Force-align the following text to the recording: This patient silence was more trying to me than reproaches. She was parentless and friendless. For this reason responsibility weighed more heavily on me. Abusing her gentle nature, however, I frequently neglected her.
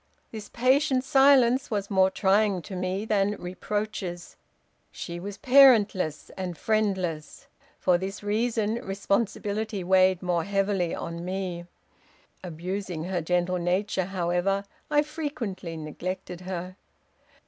This 0.31 0.49
patient 0.49 1.03
silence 1.03 1.69
was 1.69 1.91
more 1.91 2.09
trying 2.09 2.63
to 2.63 2.75
me 2.75 3.05
than 3.05 3.35
reproaches. 3.37 4.35
She 4.91 5.19
was 5.19 5.37
parentless 5.37 6.31
and 6.35 6.57
friendless. 6.57 7.45
For 7.77 7.99
this 7.99 8.23
reason 8.23 8.83
responsibility 8.83 9.83
weighed 9.83 10.23
more 10.23 10.43
heavily 10.43 10.95
on 10.95 11.23
me. 11.23 11.67
Abusing 12.43 13.03
her 13.03 13.21
gentle 13.21 13.59
nature, 13.59 14.05
however, 14.05 14.63
I 14.89 15.03
frequently 15.03 15.77
neglected 15.77 16.41
her. 16.41 16.77